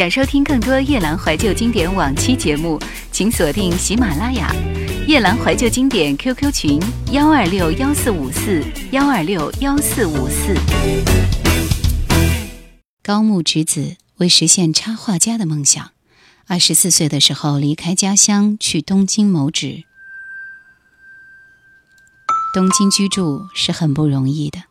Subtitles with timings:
[0.00, 2.80] 想收听更多夜兰怀旧经典往期节目，
[3.12, 4.50] 请锁定喜马拉雅
[5.06, 6.80] 夜兰怀旧经典 QQ 群
[7.12, 10.54] 幺二六幺四五四幺二六幺四五四。
[13.02, 15.90] 高木直子为实现插画家的梦想，
[16.46, 19.84] 二十四岁的时候离开家乡去东京谋职。
[22.54, 24.69] 东京居住是很不容易的。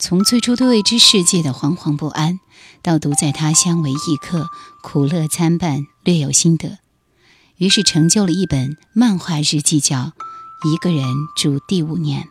[0.00, 2.38] 从最初对未知世界的惶惶不安，
[2.82, 4.48] 到独在他乡为异客，
[4.80, 6.78] 苦乐参半，略有心得。
[7.56, 9.96] 于是成就了一本漫画日记，叫
[10.72, 11.04] 《一个人
[11.36, 12.22] 住第五年》。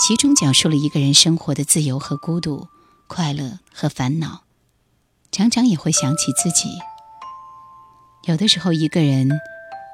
[0.00, 2.68] 其中讲述了一个人生活的自由和孤独，
[3.08, 4.44] 快乐和烦恼，
[5.32, 6.68] 常常也会想起自己。
[8.26, 9.28] 有的时候，一个人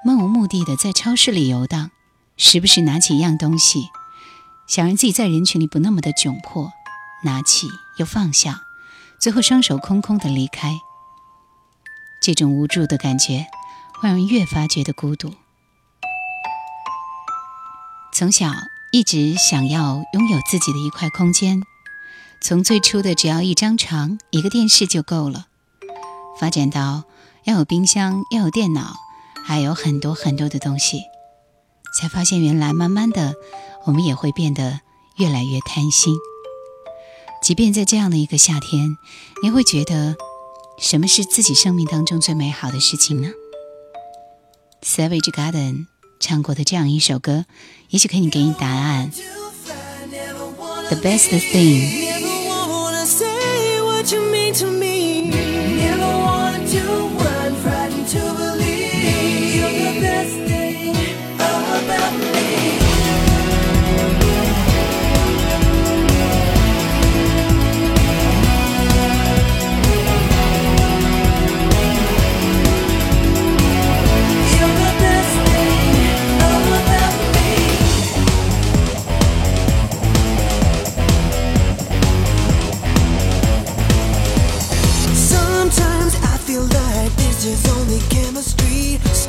[0.04, 1.90] 漫无目的的在超市里游荡，
[2.36, 3.88] 时不时拿起一样东西。
[4.66, 6.72] 想让自己在人群里不那么的窘迫，
[7.22, 8.62] 拿起又放下，
[9.20, 10.80] 最后双手空空的离开。
[12.22, 13.46] 这种无助的感觉，
[14.00, 15.34] 会让人越发觉得孤独。
[18.14, 18.52] 从小
[18.90, 21.62] 一直想要拥有自己的一块空间，
[22.40, 25.46] 从最初的只要一张床、一个电视就够了，
[26.40, 27.04] 发展到
[27.44, 28.96] 要有冰箱、要有电脑，
[29.44, 31.02] 还有很多很多的东西，
[32.00, 33.34] 才发现原来慢慢的。
[33.86, 34.80] 我们也会变得
[35.16, 36.14] 越来越贪心，
[37.42, 38.96] 即便在这样的一个夏天，
[39.42, 40.16] 你会觉得
[40.78, 43.28] 什么是自己生命当中最美好的事情呢
[44.82, 45.86] ？Savage Garden
[46.18, 47.44] 唱过的这样一首歌，
[47.90, 49.10] 也许可以给你答案。
[50.88, 52.03] The best thing。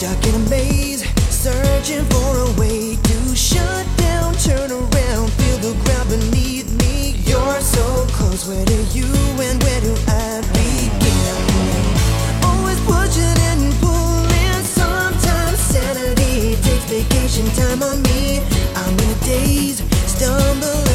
[0.05, 5.73] Stuck in a maze, searching for a way to shut down, turn around, feel the
[5.83, 7.15] ground beneath me.
[7.25, 9.07] You're so close, where do you
[9.41, 11.41] and where do I begin?
[12.45, 18.43] Always pushing and pulling, sometimes sanity takes vacation time on me.
[18.75, 20.94] I'm in a daze, stumbling.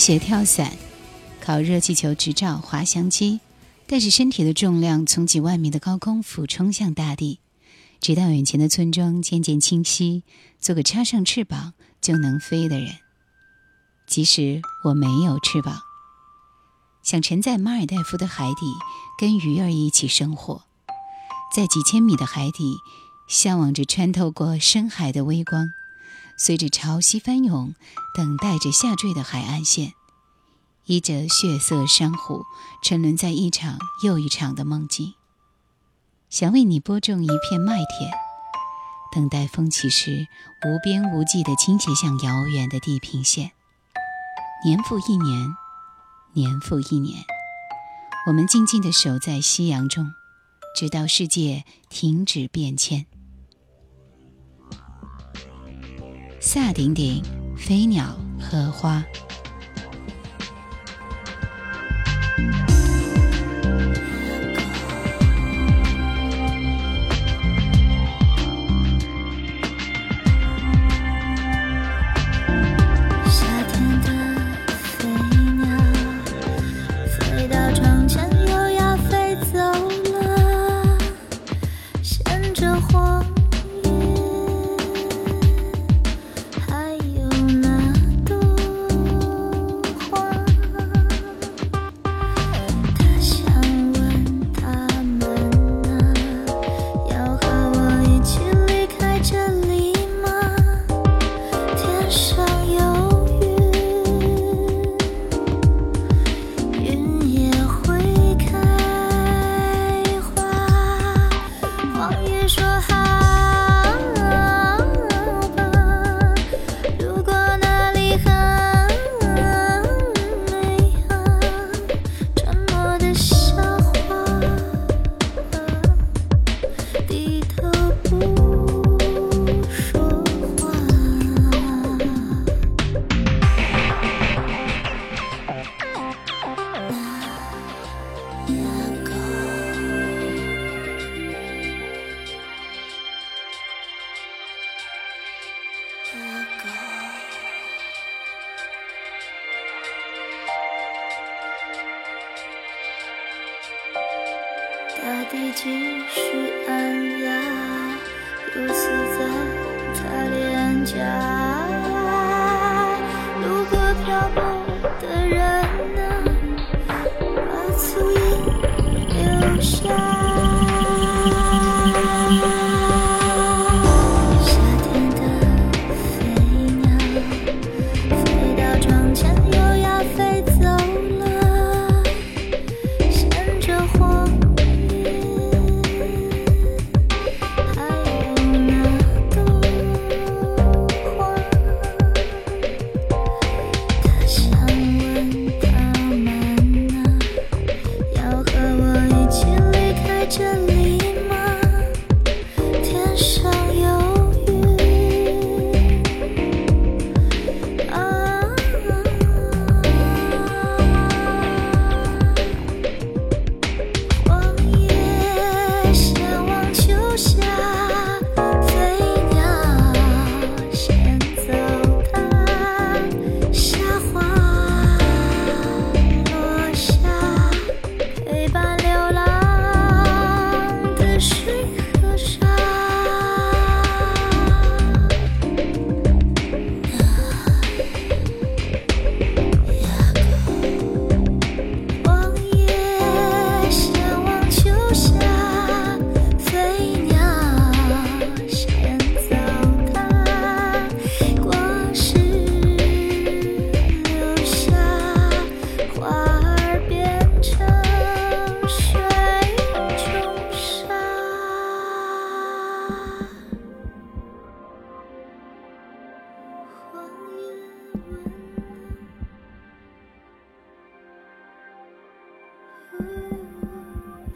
[0.00, 0.72] 学跳伞，
[1.42, 3.40] 考热气球执照，滑翔机，
[3.86, 7.38] 带着身体的重量从几万米的高空俯冲向大地，
[8.00, 10.22] 直到眼前的村庄渐渐清晰，
[10.58, 12.94] 做个插上翅膀就能飞的人。
[14.06, 15.80] 即使我没有翅膀，
[17.02, 18.66] 想沉在马尔代夫的海底，
[19.18, 20.62] 跟鱼儿一起生活，
[21.54, 22.78] 在几千米的海底，
[23.28, 25.68] 向往着穿透过深海的微光，
[26.42, 27.74] 随着潮汐翻涌，
[28.14, 29.92] 等待着下坠的海岸线，
[30.86, 32.46] 依着血色珊瑚，
[32.82, 35.12] 沉沦在一场又一场的梦境。
[36.30, 38.10] 想为你播种一片麦田，
[39.12, 40.28] 等待风起时，
[40.64, 43.52] 无边无际的倾斜向遥远的地平线。
[44.64, 45.54] 年复一年，
[46.32, 47.22] 年复一年，
[48.26, 50.10] 我们静静地守在夕阳中，
[50.74, 53.04] 直到世界停止变迁。
[56.52, 57.22] 夏顶顶，
[57.56, 58.04] 飞鸟
[58.40, 59.04] 荷花。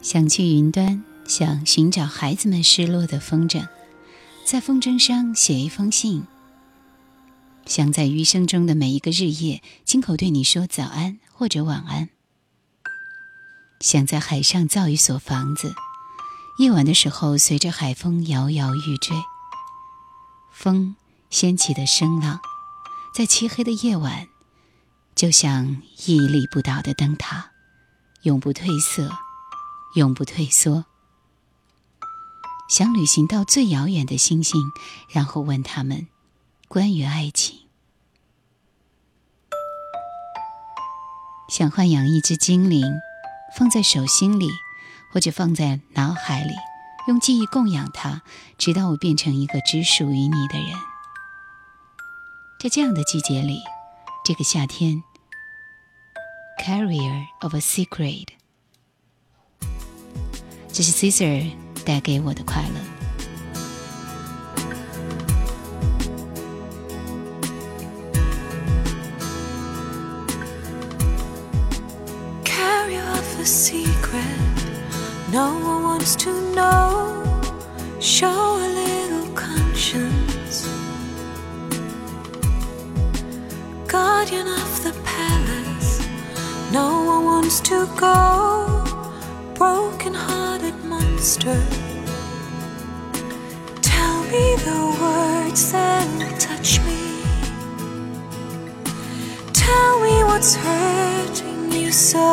[0.05, 3.67] 想去云端，想寻找孩子们失落的风筝，
[4.45, 6.27] 在风筝上写一封信。
[7.65, 12.11] 想在余生中的每一个日夜，亲口对你说早安或者晚安。
[13.81, 15.75] 想在海上造一所房子，
[16.59, 19.17] 夜晚的时候随着海风摇摇欲坠。
[20.53, 20.97] 风
[21.31, 22.41] 掀起的声浪，
[23.15, 24.29] 在漆黑的夜晚，
[25.15, 27.53] 就像屹立不倒的灯塔，
[28.25, 29.11] 永不褪色，
[29.95, 30.85] 永不退缩。
[32.69, 34.61] 想旅行到最遥远的星星，
[35.11, 36.09] 然后问他们
[36.69, 37.61] 关于爱情。
[41.49, 42.85] 想豢养一只精灵，
[43.57, 44.49] 放在手心里，
[45.13, 46.55] 或者放在脑海里，
[47.07, 48.23] 用记忆供养它，
[48.59, 50.71] 直到我变成一个只属于你的人。
[52.59, 53.61] 在这样的季节里，
[54.25, 55.05] 这个夏天
[56.59, 58.29] ，Carrier of a Secret，
[60.74, 61.52] 这是 Caesar
[61.86, 62.80] 带给我的快乐。
[73.40, 74.50] a secret
[75.32, 77.24] no one wants to know.
[78.00, 80.68] Show a little conscience.
[83.88, 86.02] Guardian of the palace,
[86.72, 88.84] no one wants to go.
[89.54, 90.16] Broken
[90.85, 91.61] monster.
[93.83, 97.01] Tell me the words that touch me.
[99.53, 102.27] Tell me what's hurting you so.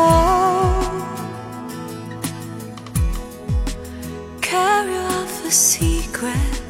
[4.41, 6.69] Carry off a secret,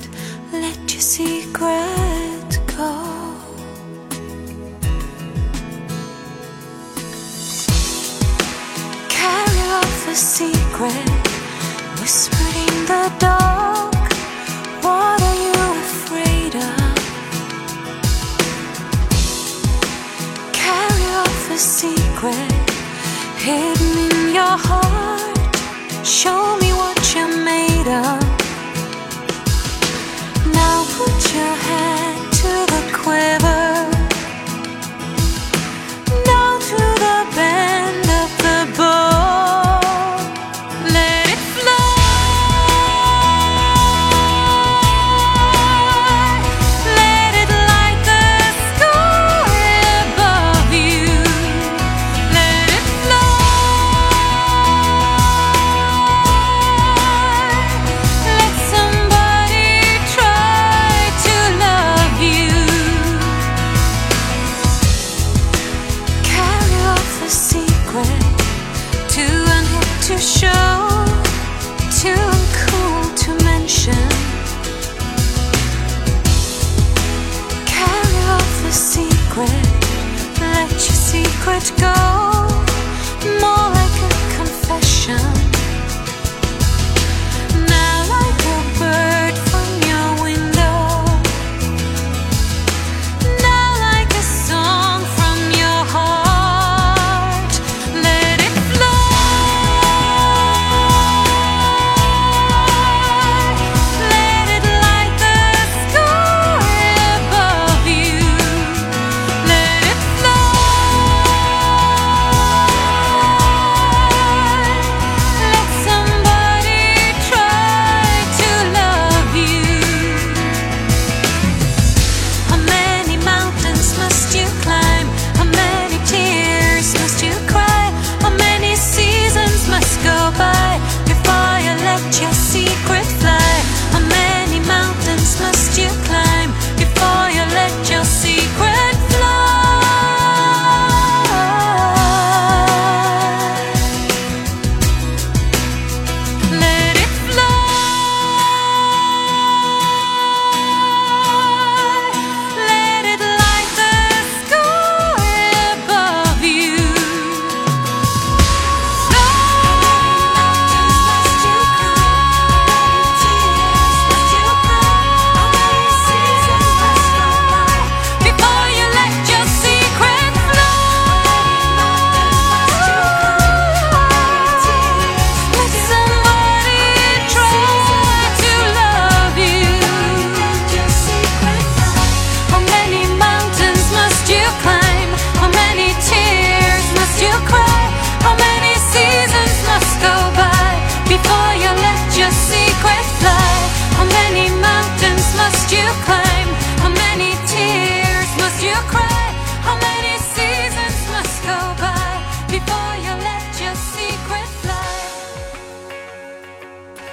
[0.52, 2.94] let your secret go.
[9.10, 11.21] Carry off a secret,
[12.14, 13.94] in the dark.
[14.84, 16.96] What are you afraid of?
[20.52, 22.70] Carry off a secret,
[23.38, 25.38] hidden in your heart.
[26.06, 28.21] Show me what you're made of.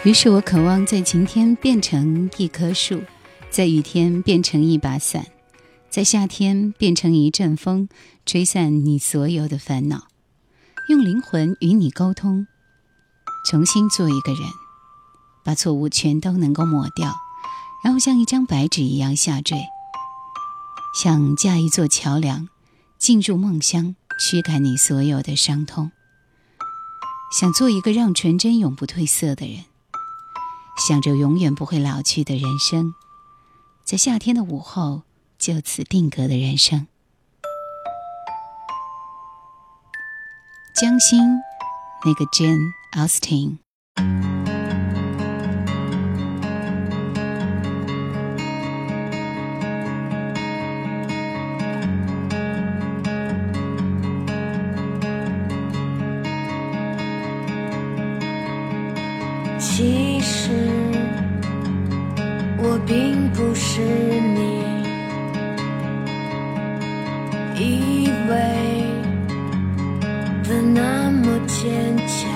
[0.09, 3.03] 于是我渴望在晴天变成一棵树，
[3.50, 5.27] 在雨天变成一把伞，
[5.91, 7.91] 在夏天变成一阵风，
[8.25, 10.05] 吹散你所有的烦恼，
[10.88, 12.47] 用灵魂与你沟通，
[13.50, 14.41] 重新做一个人，
[15.45, 17.15] 把错误全都能够抹掉，
[17.85, 19.59] 然后像一张白纸一样下坠，
[20.95, 22.49] 想架一座桥梁，
[22.97, 25.93] 进入梦乡，驱赶你所有的伤痛。
[27.31, 29.65] 想做一个让纯真永不褪色的人，
[30.78, 32.94] 想着永远不会老去的人生，
[33.85, 35.02] 在夏天的午后。
[35.38, 36.88] 就此定格的人生。
[40.75, 41.20] 江心，
[42.04, 44.58] 那个 Jane Austen。
[62.88, 64.66] 并不是你。
[67.61, 68.35] 以为
[70.44, 72.31] 的那么坚强，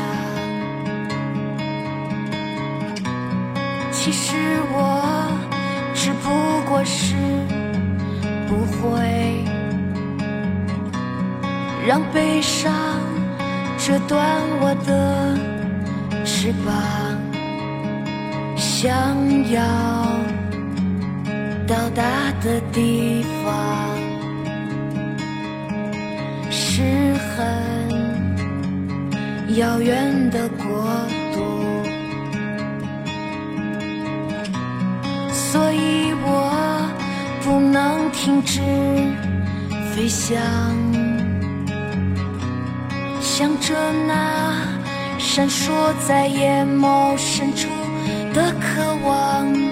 [3.91, 4.37] 其实
[4.73, 5.29] 我
[5.95, 6.29] 只不
[6.69, 7.15] 过是
[8.49, 9.45] 不会
[11.87, 12.73] 让悲伤
[13.79, 14.21] 折断
[14.61, 15.39] 我的
[16.27, 16.75] 翅膀，
[18.57, 19.63] 想要
[21.67, 22.03] 到达
[22.41, 23.53] 的地方。
[26.51, 27.37] 是很
[29.57, 30.67] 遥远的国
[31.35, 31.43] 度，
[35.33, 36.29] 所以我
[37.43, 38.61] 不能停止
[39.95, 40.41] 飞翔，
[43.21, 44.55] 向着那
[45.19, 45.71] 闪烁
[46.07, 47.69] 在眼眸深处
[48.33, 49.72] 的渴望。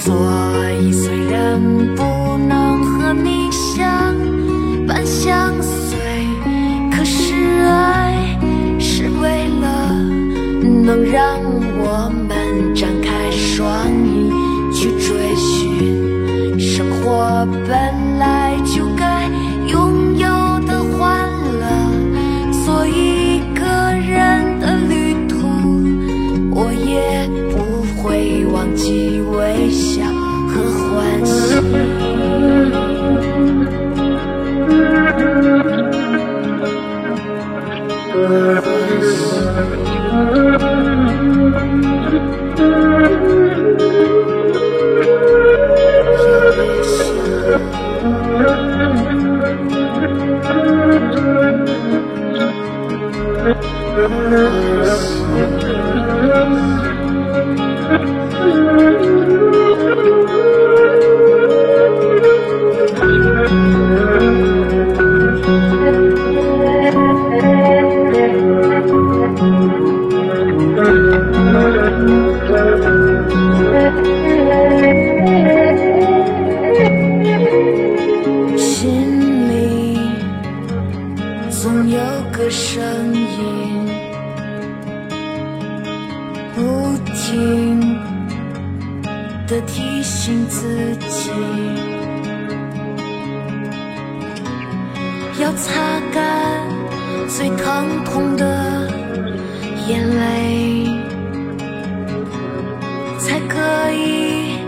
[0.00, 1.60] 所以虽然
[1.96, 2.04] 不
[2.48, 4.14] 能和你相
[4.86, 5.98] 伴相随。
[6.90, 7.34] 可是
[7.64, 8.38] 爱
[8.78, 9.92] 是为了
[10.84, 11.47] 能让
[95.60, 96.22] 擦干
[97.28, 98.88] 最疼痛的
[99.88, 100.86] 眼泪，
[103.18, 104.58] 才可以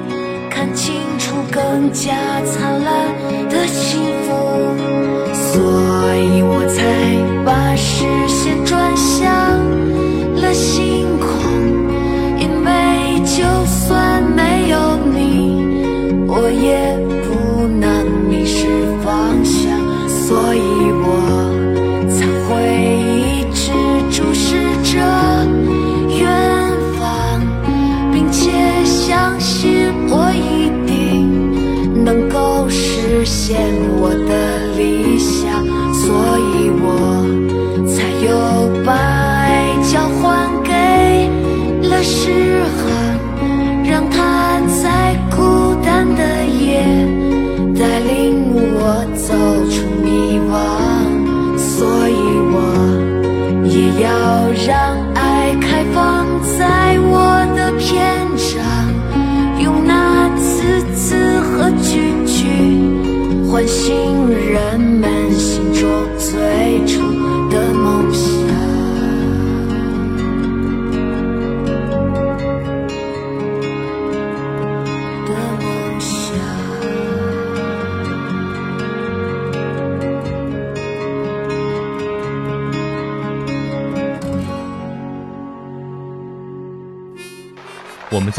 [0.51, 2.40] 看清楚更加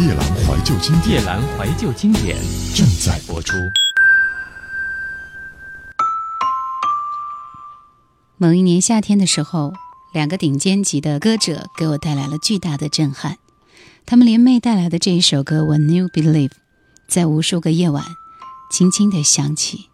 [0.00, 2.34] 夜阑怀旧经典夜阑怀旧经典
[2.74, 3.54] 正在播出。
[8.38, 9.74] 某一年夏天的时候，
[10.14, 13.36] 两个顶尖级的歌者给我带来了巨大的震撼。
[14.06, 16.48] 他们联袂带来的这一首歌《When You Believe》，
[17.06, 18.02] 在无数个夜晚
[18.72, 19.90] 轻轻地响起。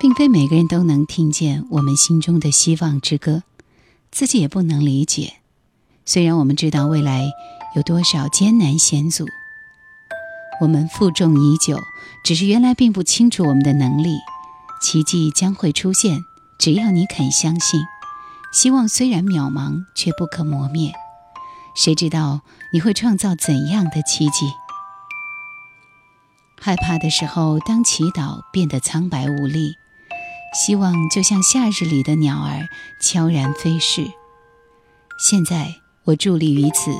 [0.00, 3.44] 并非每个人都能听见我们心中的希望之歌，
[4.10, 5.34] 自己也不能理解。
[6.04, 7.30] 虽然我们知道未来
[7.74, 9.26] 有多少艰难险阻，
[10.60, 11.76] 我们负重已久，
[12.22, 14.16] 只是原来并不清楚我们的能力。
[14.80, 16.20] 奇迹将会出现，
[16.56, 17.80] 只要你肯相信。
[18.52, 20.92] 希望虽然渺茫，却不可磨灭。
[21.74, 24.52] 谁知道你会创造怎样的奇迹？
[26.60, 29.74] 害怕的时候，当祈祷变得苍白无力，
[30.54, 32.68] 希望就像夏日里的鸟儿
[33.00, 34.06] 悄然飞逝。
[35.18, 35.83] 现在。
[36.04, 36.92] 我伫立于此，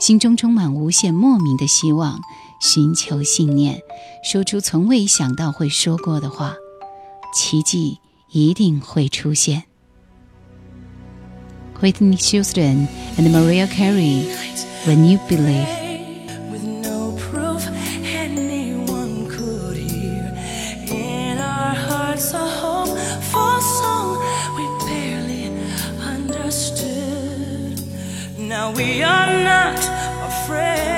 [0.00, 2.20] 心中充满无限莫名的希望，
[2.60, 3.80] 寻求信念，
[4.24, 6.54] 说出从未想到会说过的话，
[7.32, 7.98] 奇迹
[8.30, 9.64] 一定会出现。
[11.80, 14.24] Whitney Houston and Mariah Carey,
[14.84, 15.87] When You Believe.
[28.74, 29.78] We are not
[30.28, 30.97] afraid,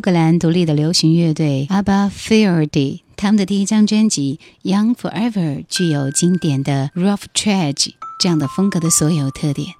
[0.00, 9.74] 苏格兰独立的流行乐队 ABBA f i e r d y 他们的第一张专辑《Young Forever》具有经典的 rough trage 这样的风格的所有特点，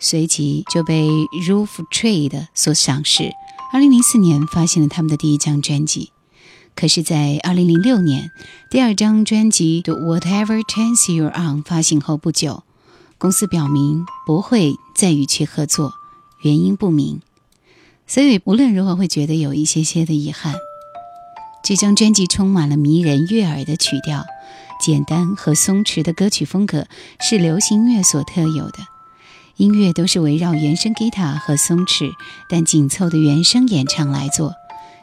[0.00, 1.06] 随即就被
[1.48, 3.30] Roof Trade 所赏识。
[3.72, 6.10] 二零零四年发行了他们的第一张专辑，
[6.74, 8.32] 可是，在二零零六年
[8.68, 12.64] 第二张专辑《The Whatever Turns You On》发行后不久，
[13.16, 15.92] 公司表明不会再与其合作，
[16.42, 17.20] 原因不明。
[18.06, 20.54] 所以无论如何会觉得有一些些的遗憾。
[21.64, 24.24] 这张专辑充满了迷人悦耳的曲调，
[24.80, 26.86] 简单和松弛的歌曲风格
[27.20, 28.78] 是流行音乐所特有的。
[29.56, 32.12] 音乐都是围绕原声吉他和松弛
[32.48, 34.54] 但紧凑的原声演唱来做，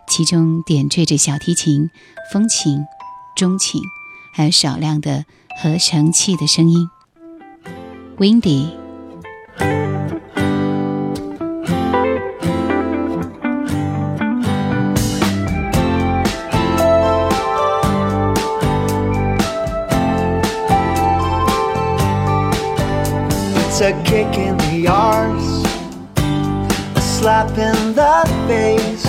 [0.08, 1.90] 其中点缀着小提琴、
[2.32, 2.86] 风琴、
[3.36, 3.82] 钟琴，
[4.32, 5.26] 还有少量的
[5.62, 6.88] 合成器的声音。
[8.18, 8.83] Windy。
[23.84, 25.62] A kick in the arse,
[26.96, 29.03] a slap in the face,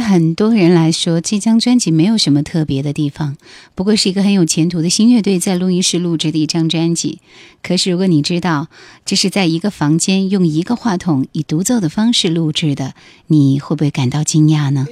[0.00, 3.36] 对很多人来说，这张专辑没有什么特别的地方，
[3.74, 7.20] 不过是一个很有前途的新乐队在录音室录制的一张专辑。
[7.62, 8.68] 可是，如果你知道
[9.04, 12.94] 这是在一个房间用一个话筒以独奏的方式录制的，
[13.26, 14.86] 你会不会感到惊讶呢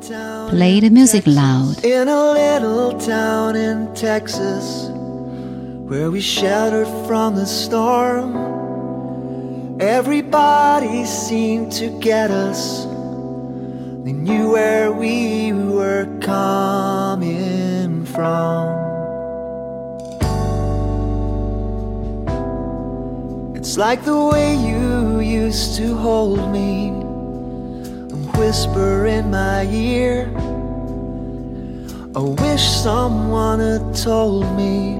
[0.00, 1.84] town？Play the music loud.
[1.84, 4.88] in a little town in Texas
[5.86, 8.34] where we sheltered from the storm.
[9.78, 12.86] Everybody seemed to get us.
[14.04, 18.68] They knew where we were coming from.
[23.56, 27.00] It's like the way you used to hold me
[28.40, 30.26] whisper in my ear.
[32.16, 34.96] I wish someone had told me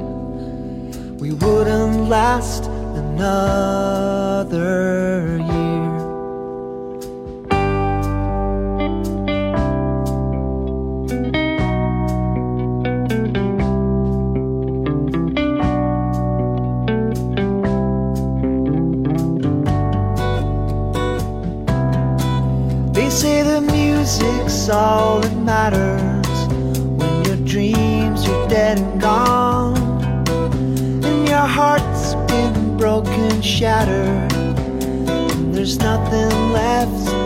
[1.19, 2.67] we wouldn't last
[3.03, 4.59] another
[5.39, 6.00] year.
[24.71, 26.49] All that matters.
[26.99, 29.77] When your dreams are dead and gone,
[31.05, 37.20] and your heart's been broken, shattered, and there's nothing left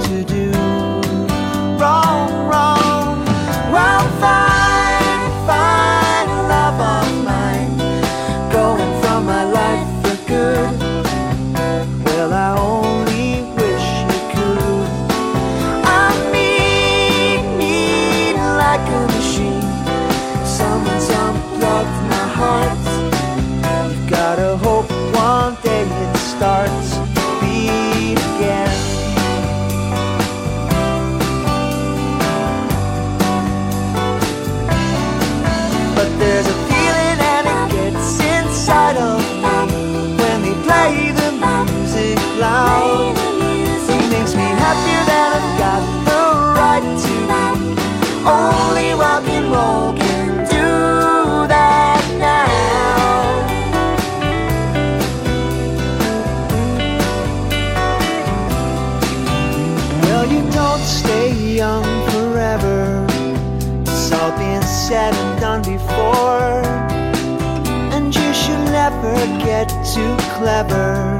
[69.05, 71.19] never get too clever.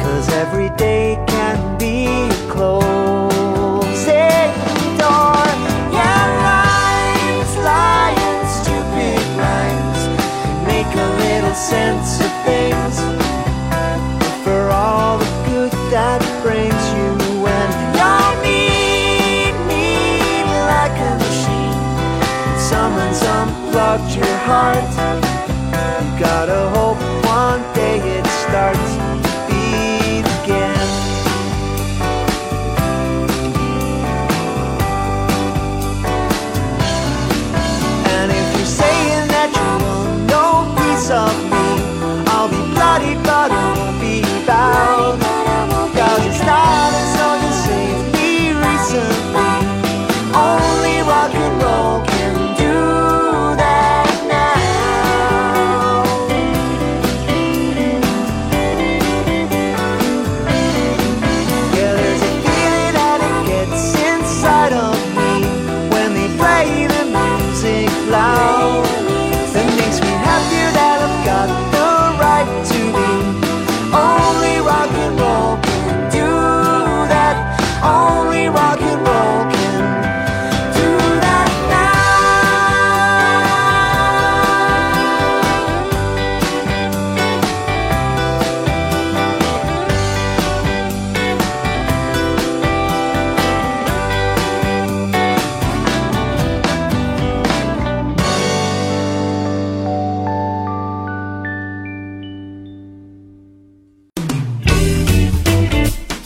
[0.00, 2.06] Cause every day can be
[2.48, 3.30] closing
[4.98, 5.44] door.
[5.96, 10.00] Yeah, lines, lying, stupid lines.
[10.66, 12.96] Make a little sense of things.
[14.44, 17.08] For all the good that brings you
[17.44, 17.68] when
[17.98, 21.80] you're mean, mean like a machine.
[22.58, 25.59] Someone's unplugged your heart.
[26.20, 27.09] Gotta hope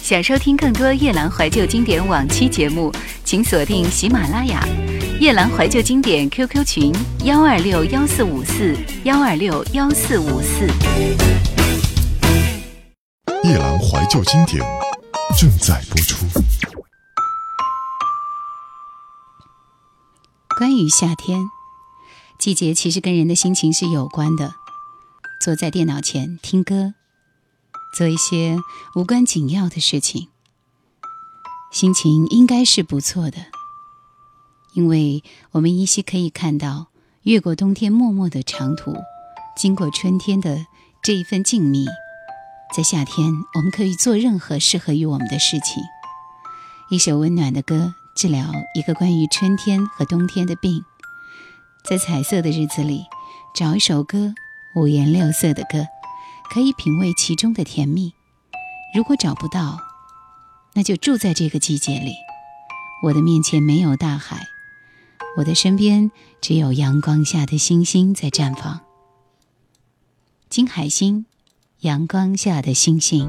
[0.05, 2.93] 想收听更多夜兰怀旧经典往期节目，
[3.25, 4.63] 请锁定喜马拉雅
[5.19, 6.93] 夜兰怀旧经典 QQ 群
[7.25, 10.67] 幺二六幺四五四幺二六幺四五四。
[13.45, 14.63] 夜兰怀旧经典
[15.39, 16.27] 正在播出。
[20.59, 21.47] 关于夏天，
[22.39, 24.53] 季节其实跟人的心情是有关的。
[25.43, 26.93] 坐在电脑前听歌，
[27.95, 28.59] 做一些
[28.97, 30.27] 无关紧要的事情，
[31.71, 33.39] 心情应该是不错的。
[34.75, 35.23] 因为
[35.53, 36.89] 我们依稀可以看到，
[37.23, 38.97] 越过冬天默默的长途，
[39.57, 40.67] 经过春天的
[41.05, 41.87] 这一份静谧，
[42.77, 45.81] 在夏天我们可以做任何适合于我们的事情。
[46.91, 50.85] 一首温暖的歌，治疗一个关于春天和冬天的病。
[51.85, 53.07] 在彩色的日子里，
[53.55, 54.35] 找一首歌，
[54.75, 55.87] 五颜六色的歌，
[56.51, 58.13] 可以品味其中的甜蜜。
[58.95, 59.81] 如果找不到，
[60.75, 62.15] 那就住在这个季节里。
[63.03, 64.47] 我的面前没有大海，
[65.37, 68.81] 我的身边只有阳光下的星星在绽放。
[70.49, 71.27] 金海心，
[71.81, 73.29] 阳光下的星星。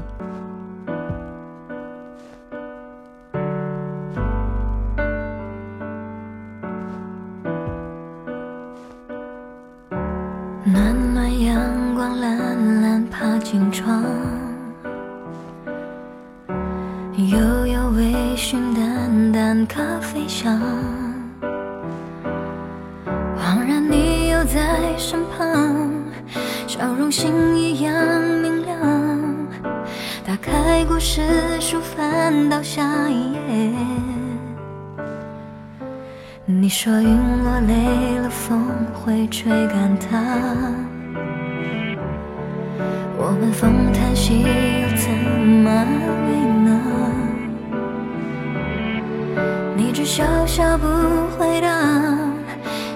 [36.48, 37.08] 你说云
[37.42, 40.08] 落累了，风会吹干它。
[43.18, 45.86] 我们风叹息，又怎么安
[46.26, 46.28] 慰
[46.64, 46.70] 呢？
[49.76, 50.86] 你只笑笑不
[51.36, 51.68] 回答，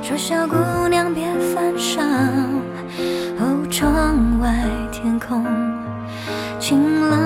[0.02, 0.56] 说小姑
[0.88, 2.02] 娘别犯傻。
[3.38, 5.44] 哦，窗外天空
[6.58, 7.18] 晴朗，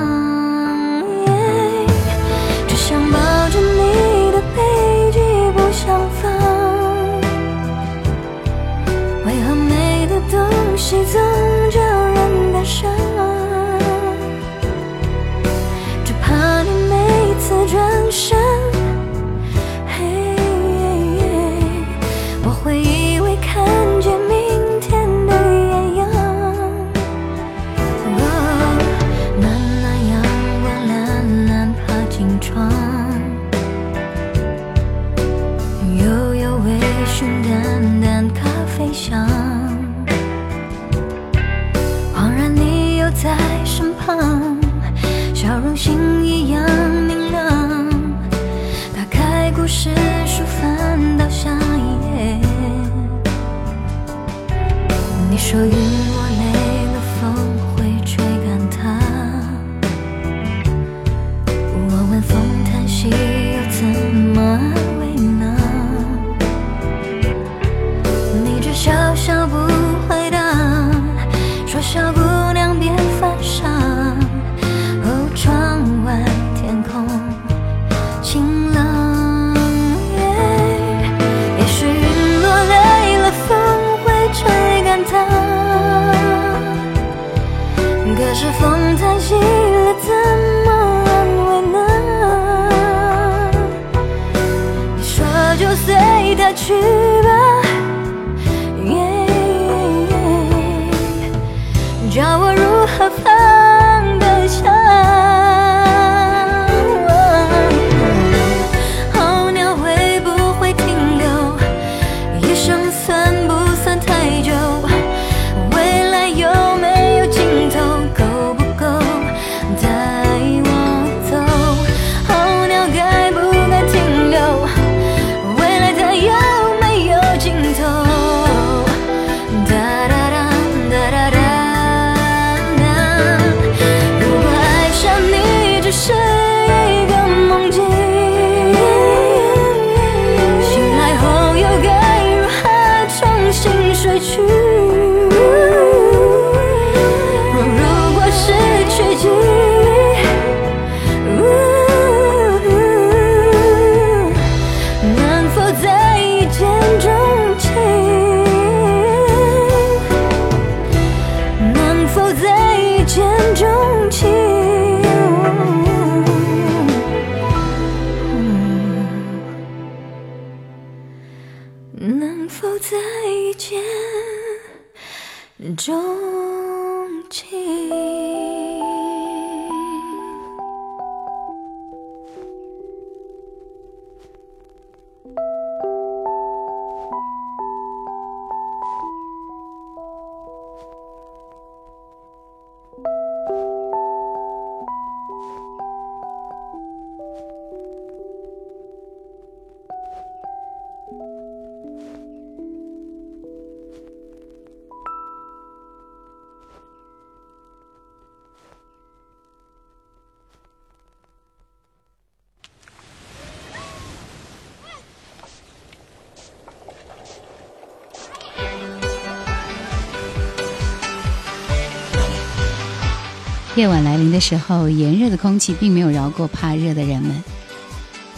[223.76, 227.42] 夜晚来临的时候，炎热的空气并没有饶过怕热的人们，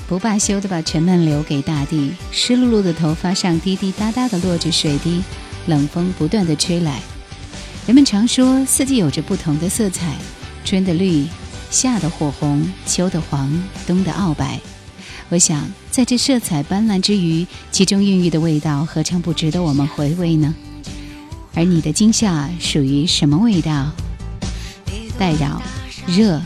[0.09, 2.13] 不罢休地把沉闷留给大地。
[2.33, 5.23] 湿漉漉的头发上滴滴答答地落着水滴，
[5.67, 7.03] 冷风不断地吹来。
[7.87, 10.07] 人们常说，四季有着不同的色彩：
[10.65, 11.27] 春的绿，
[11.71, 13.53] 夏的火红，秋的黄，
[13.87, 14.59] 冬的傲白。
[15.29, 20.55] 我想，在这色彩斑斓之余，其中孕育的味道，何尝不值得我们回味呢？
[21.55, 23.93] 而你的惊吓属于什么味道？
[25.19, 25.61] 代表、
[26.07, 26.41] 热、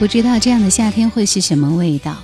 [0.00, 2.16] 不知道这样的夏天会是什么味道？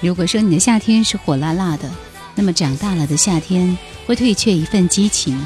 [0.00, 1.92] 如果说你的夏天是火辣辣的，
[2.34, 5.38] 那么长大了的夏天会退却一份激情，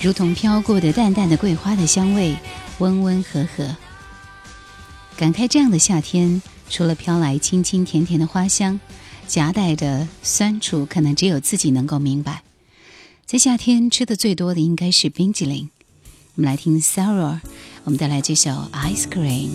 [0.00, 2.34] 如同飘过的淡淡的桂花的香味，
[2.78, 3.76] 温温和和。
[5.18, 6.40] 感慨这样的夏天，
[6.70, 8.80] 除了飘来清清甜甜的花香，
[9.28, 12.42] 夹带着酸楚，可能只有自己能够明白。
[13.26, 15.68] 在夏天吃的最多的应该是冰激凌。
[16.36, 17.40] 我们来听 Sarah，
[17.84, 19.50] 我们带来这首《Ice Cream》。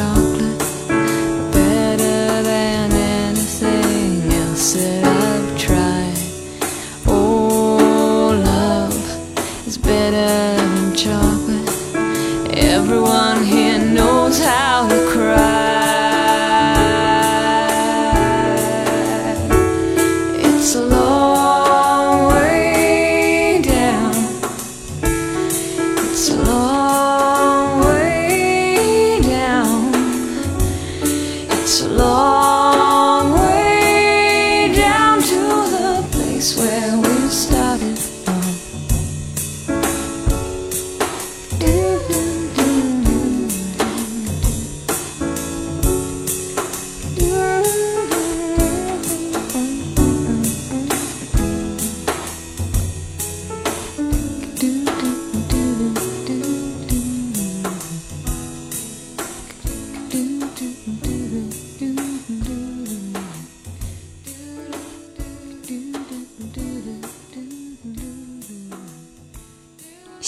[0.00, 0.29] shop.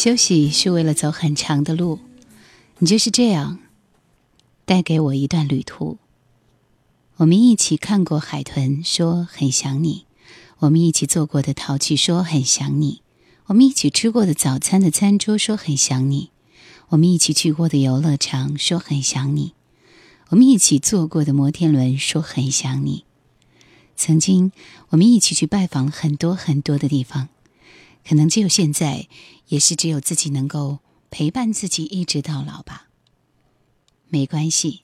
[0.02, 2.00] 休息是为了走很长的路，
[2.78, 3.60] 你就是这样
[4.64, 5.98] 带给我一段旅途。
[7.18, 10.06] 我们一起看过海豚，说很想你；
[10.58, 13.00] 我们一起坐过的淘气，说很想你；
[13.46, 16.30] 我们一起吃过的早餐的餐桌，说很想你；
[16.88, 19.52] 我们一起去过的游乐场，说很想你；
[20.30, 23.04] 我们一起坐过的摩天轮，说很想你。
[23.94, 24.50] 曾经，
[24.88, 27.28] 我们一起去拜访了很多很多的地方，
[28.06, 29.08] 可能只有现在，
[29.48, 30.78] 也是只有自己能够
[31.10, 32.88] 陪伴自己一直到老吧。
[34.08, 34.82] 没关系，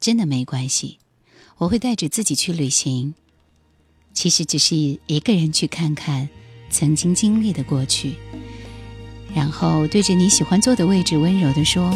[0.00, 0.98] 真的没关系，
[1.58, 3.14] 我会带着自己去旅行。
[4.12, 6.28] 其实只是一个人去看看
[6.70, 8.14] 曾经经历的过去，
[9.34, 11.92] 然后对着你喜欢坐的位置温柔地说：“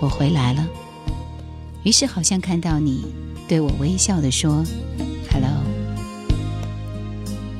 [0.00, 0.68] 我回来了。”
[1.82, 3.04] 于是好像看到你
[3.48, 4.64] 对我微笑地说
[5.30, 5.64] ：“Hello。”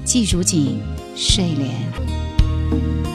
[0.04, 0.80] 季如锦
[1.16, 2.15] 睡莲。
[2.70, 3.05] 我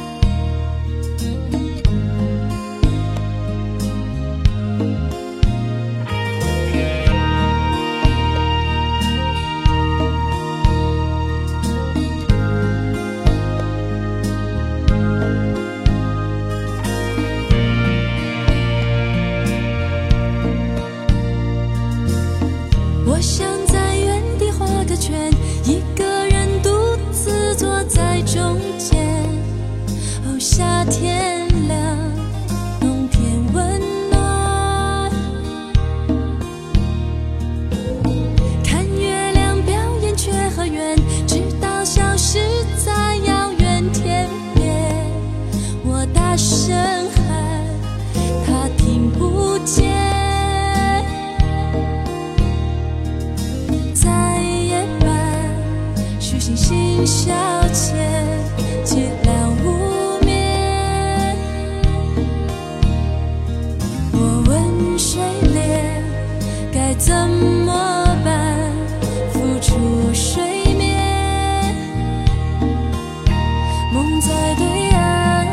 [73.94, 75.46] 梦在对岸，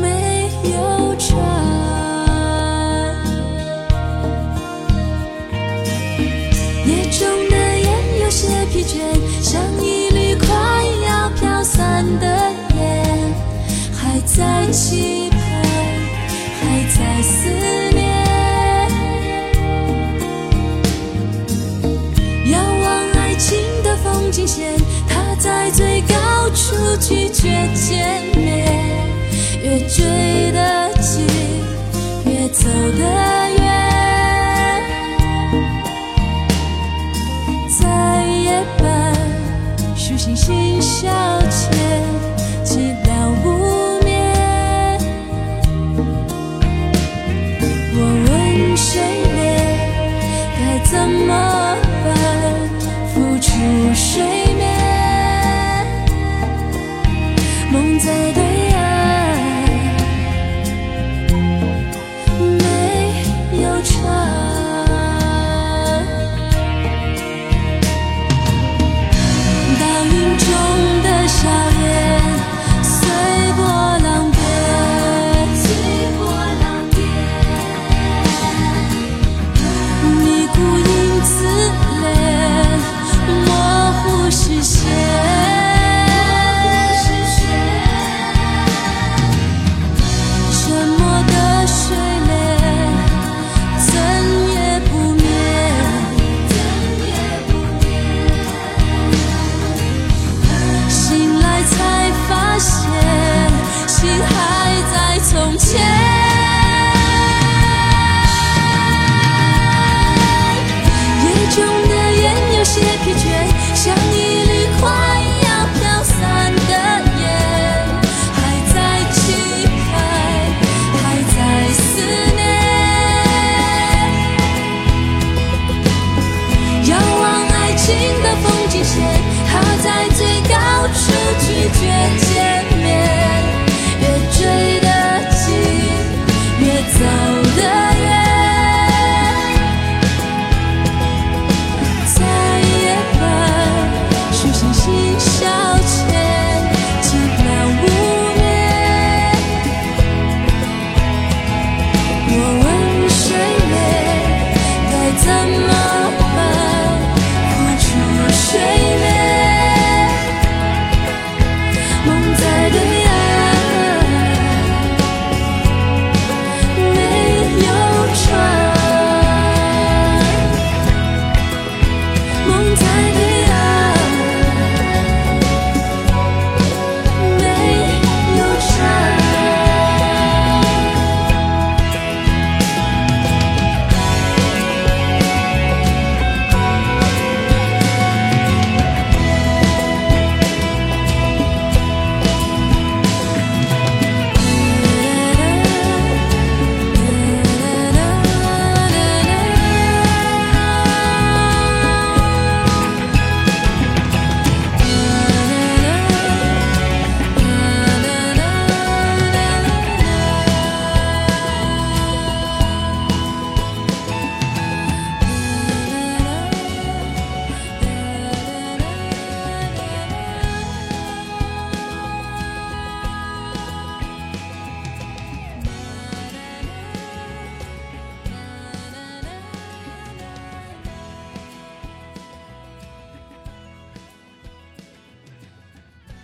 [0.00, 1.28] 没有船。
[6.86, 7.88] 夜中的烟
[8.22, 8.94] 有些疲倦，
[9.42, 10.46] 像一缕快
[11.08, 12.26] 要飘散的
[12.76, 13.34] 烟，
[13.92, 15.40] 还在期盼，
[16.60, 17.50] 还在思
[17.92, 17.98] 念。
[22.52, 22.88] 遥望
[23.18, 24.72] 爱情的风景线，
[25.40, 28.70] 在最高处拒绝见面，
[29.62, 31.26] 越追得紧，
[32.26, 33.02] 越走得
[33.58, 33.64] 远。
[37.80, 39.14] 在夜半，
[39.96, 41.39] 数星星消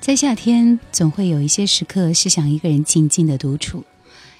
[0.06, 3.82] 在夏天，总会有一些时刻是想一个人静静的独处，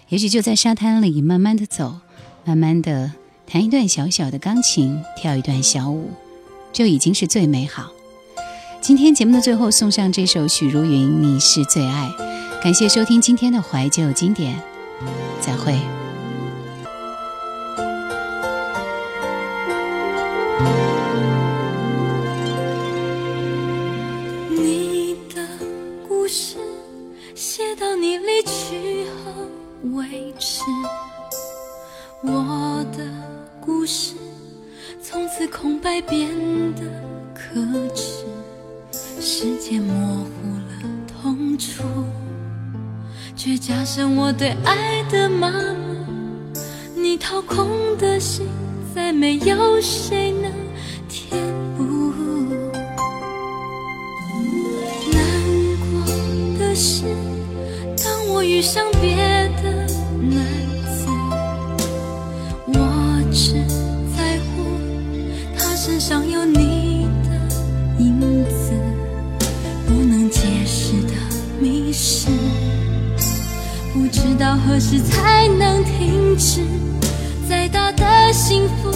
[0.08, 1.98] 也许就在沙滩里慢慢的走，
[2.44, 3.10] 慢慢的
[3.48, 6.10] 弹一段小小的钢琴，跳一段小舞，
[6.72, 7.90] 就已经是最美好。
[8.80, 12.12] 今天节目的最后送上这首许茹芸《你是最爱》，
[12.62, 14.56] 感谢收听今天的怀旧经典，
[15.40, 15.76] 再会。
[29.82, 30.62] 维持，
[32.22, 33.04] 我的
[33.60, 34.14] 故事
[35.02, 36.28] 从此空白变
[36.74, 36.82] 得
[37.34, 37.60] 可
[37.94, 38.24] 耻，
[39.20, 41.82] 时间模糊了痛楚，
[43.36, 45.94] 却加深我对爱的麻木。
[46.96, 48.48] 你掏空的心，
[48.94, 50.50] 再没有谁能
[51.08, 51.40] 填
[51.76, 51.84] 补。
[55.12, 55.20] 难
[55.78, 57.35] 过的是，当
[58.28, 59.16] 我遇上别
[59.62, 59.70] 的
[60.20, 60.44] 男
[60.84, 61.06] 子，
[62.66, 63.54] 我只
[64.16, 64.64] 在乎
[65.56, 67.30] 他身上有你的
[67.98, 68.72] 影子，
[69.86, 71.12] 不能解释的
[71.60, 72.28] 迷失，
[73.92, 76.62] 不知道何时才能停止。
[77.48, 78.90] 再大的幸福，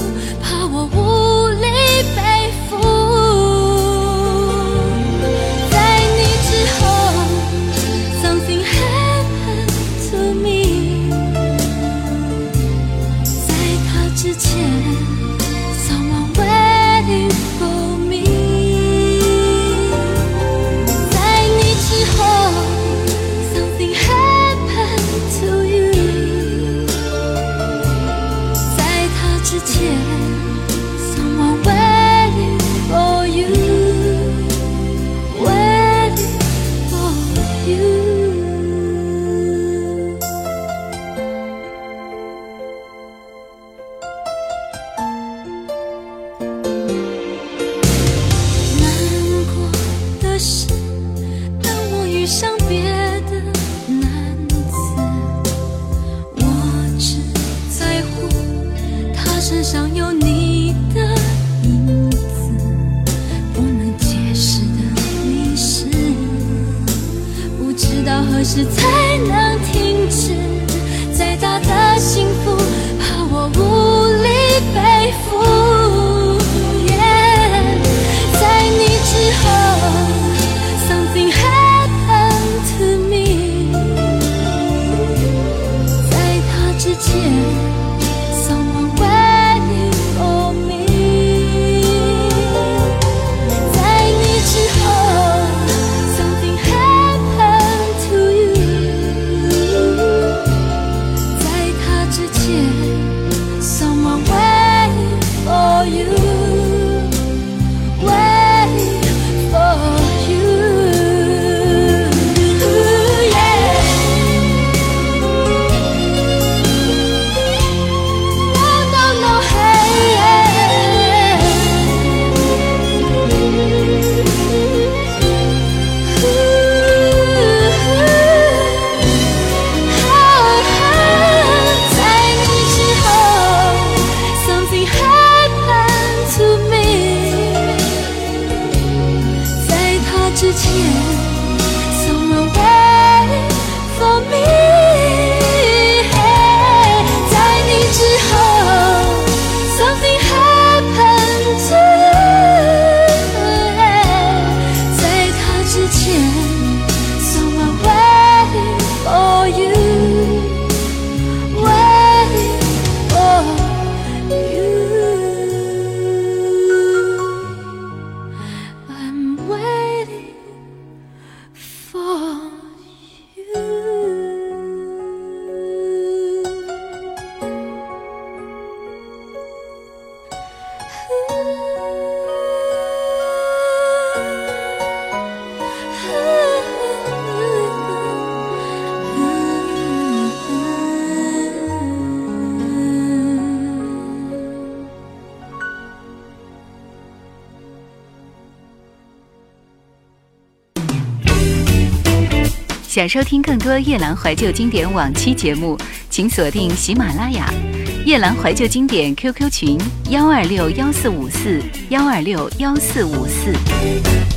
[203.00, 205.74] 想收听更多夜兰怀旧经典往期节目，
[206.10, 207.50] 请锁定喜马拉雅
[208.04, 209.78] “夜兰怀旧经典 ”QQ 群：
[210.10, 214.29] 幺二六幺四五四幺二六幺四五四。